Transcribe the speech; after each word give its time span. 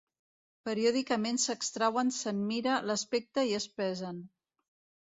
Periòdicament 0.69 1.37
s'extreuen, 1.43 2.11
se'n 2.23 2.43
mira 2.49 2.81
l'aspecte 2.89 3.49
i 3.53 3.57
es 3.61 3.71
pesen. 3.79 4.29